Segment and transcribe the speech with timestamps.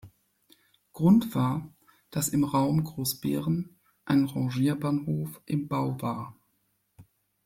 [0.93, 1.71] Grund war,
[2.09, 6.35] dass im Raum Großbeeren ein Rangierbahnhof im Bau war.